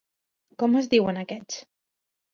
[0.63, 1.63] Com es diuen aquests?